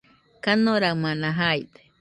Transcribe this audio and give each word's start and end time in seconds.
kanoraɨmana 0.43 1.29
jaide 1.39 1.79